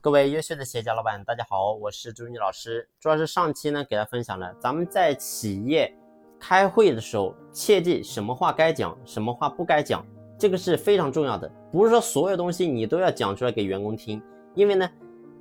[0.00, 2.88] 各位优秀的企业家老板，大家好，我是朱妮老师。
[3.00, 5.92] 主要是上期呢给大家分享了，咱们在企业
[6.38, 10.06] 开会的时候，切记什么话该讲，什么话不该讲，
[10.38, 11.50] 这个是非常重要的。
[11.72, 14.22] 不是说所有东西你都要讲出来给员工听，
[14.54, 14.88] 因为呢，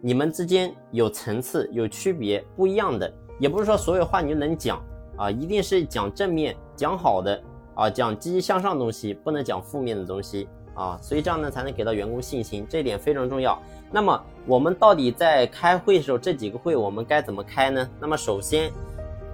[0.01, 4.83] 你们之间有层次、有区别、不一样的，也不是说所有话你就能讲
[5.17, 7.39] 啊，一定是讲正面、讲好的
[7.75, 10.49] 啊，讲积极向上的东西，不能讲负面的东西。
[10.77, 13.59] 啊，所以这样呢才能给到员工信心，这一点非常重要。
[13.91, 17.89] 那么我们到底在开会的时候，这几个会我们该怎么开呢？
[17.99, 18.71] 那么首先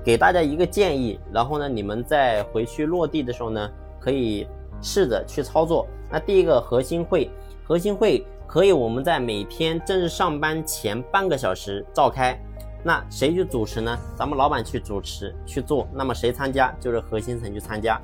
[0.05, 4.48] 给大家一个建议，然后呢你们在回去落地的时候呢，可以
[4.82, 5.85] 试着去操作。
[6.09, 7.30] 那第一个核心会，
[7.66, 12.40] 核心会可以我们在每天正式上班前半个小时召开。
[12.85, 13.98] 那谁去主持呢？
[14.16, 15.88] 咱们老板去主持去做。
[15.94, 16.73] 那么谁参加？
[16.80, 17.99] 就是核心层去参加。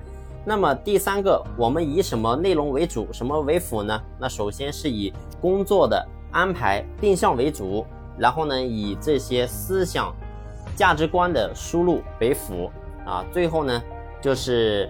[0.45, 4.01] 那么第三个，我们以什么内容为主，什么为辅呢？
[4.17, 7.85] 那首先是以工作的安排定向为主，
[8.17, 10.13] 然后呢，以这些思想、
[10.75, 12.71] 价值观的输入为辅
[13.05, 13.23] 啊。
[13.31, 13.83] 最后呢，
[14.21, 14.89] 就是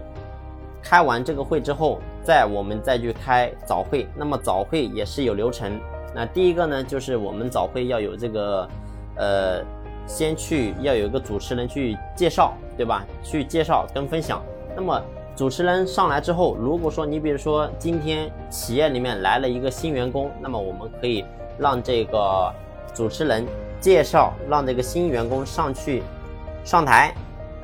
[0.82, 4.08] 开完这个会之后，再我们再去开早会。
[4.16, 5.80] 那么早会也是有流程。
[6.16, 8.70] 那第一个呢，就是我们早会要有这个，
[9.16, 9.64] 呃，
[10.08, 13.06] 先去要有一个主持人去介绍，对吧？
[13.24, 14.42] 去介绍跟分享。
[14.76, 15.02] 那么
[15.40, 21.24] 主持人上来之后，如果说你比如说今天企业里面来了一个新员工，那么我们可以
[21.58, 22.54] 让这个
[22.94, 23.46] 主持人
[23.80, 26.04] 介绍，让这个新员工上去
[26.66, 27.16] 上台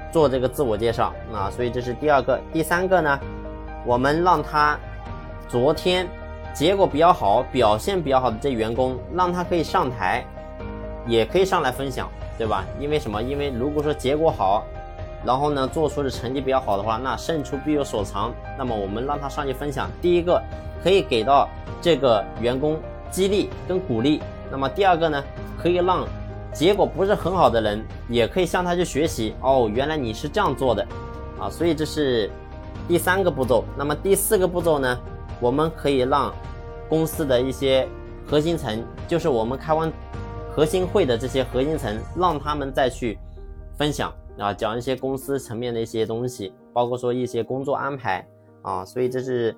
[0.10, 1.52] 做这个自我介绍啊。
[1.52, 3.20] 所以这是第二个，第三个呢，
[3.86, 4.80] 我们让他
[5.50, 6.08] 昨天
[6.54, 10.26] 结果比较好、表现比较好的这员工，让他可以上台，
[11.06, 12.64] 也可以上来分享，对吧？
[12.80, 13.22] 因为什么？
[13.22, 14.64] 因为如果说结果好。
[15.26, 18.32] 然后呢，做出的成绩比较好的话，那胜出必有所长。
[18.58, 20.42] 那么我们让他上去分享，第一个
[20.84, 21.50] 可以给到
[21.82, 22.78] 这个员工
[23.10, 24.22] 激励跟鼓励。
[24.52, 25.24] 那么第二个呢，
[25.58, 26.06] 可以让
[26.54, 29.34] 结果不是很好的人也可以向他去学习。
[29.42, 30.86] 哦，原来你是这样做的
[31.40, 31.50] 啊！
[31.50, 32.30] 所以这是
[32.88, 33.66] 第三个步骤。
[33.76, 34.98] 那么第四个步骤呢，
[35.40, 36.32] 我们可以让
[36.88, 37.88] 公司的一些
[38.28, 39.92] 核心层，就是我们开完
[40.56, 43.18] 核心会的这些核心层，让他们再去
[43.76, 44.14] 分享。
[44.38, 48.28] 啊，讲一些公司层面的一些东西，包括说一些工作安排
[48.64, 49.56] 啊，所以这是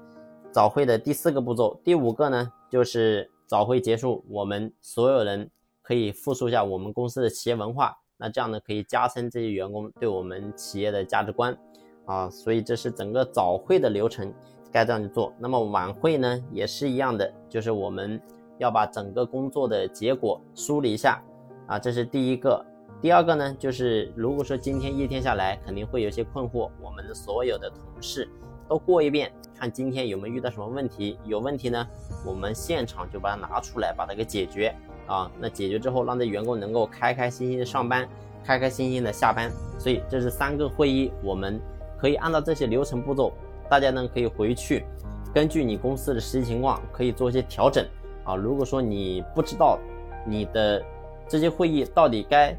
[0.51, 1.79] 早会的第四个步骤。
[1.83, 5.49] 第五个呢，就是早会结束，我们所有人
[5.81, 11.57] 可以复述一下我们公司的企业文化，那这样呢可以加深这些员工对我们企业的价值观
[12.05, 14.31] 啊，所以这是整个早会的流程
[14.71, 15.33] 该这样去做。
[15.39, 18.21] 那么晚会呢也是一样的，就是我们
[18.59, 21.19] 要把整个工作的结果梳理一下
[21.65, 22.63] 啊，这是第一个。
[22.99, 28.27] 第二个呢，就是如果说今天一天下来肯定会有些困惑，我们的所有的同事
[28.67, 31.19] 都过一遍，看今天有没有遇到什么问题。
[31.23, 31.87] 有问题呢，
[32.25, 34.73] 我们现场就把它拿出来，把它给解决
[35.05, 35.31] 啊。
[35.39, 38.09] 那解决之后，让这员工能够开开心心的上班，
[38.43, 39.51] 开开心心的下班。
[39.77, 41.61] 所以这是三个会议，我们
[41.99, 43.31] 可以按照这些流程步骤，
[43.69, 44.83] 大家呢可以回去
[45.31, 47.85] 根据你公司的实际情况可以做一些调整
[48.23, 48.35] 啊。
[48.35, 49.77] 如果说你不知道
[50.25, 50.83] 你的
[51.27, 52.57] 这些会议到底该。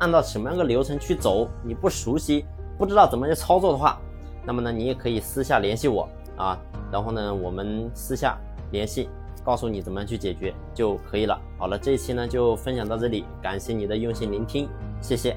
[0.00, 1.48] 按照什么样的流程去走？
[1.62, 2.44] 你不熟悉，
[2.76, 3.98] 不知道怎么去操作的话，
[4.44, 6.58] 那么呢，你也可以私下联系我啊，
[6.90, 8.38] 然后呢，我们私下
[8.72, 9.08] 联系，
[9.44, 11.38] 告诉你怎么样去解决就可以了。
[11.58, 14.68] 好了，这一期呢就分享到这里，感谢你的用心聆听，
[15.00, 15.36] 谢谢。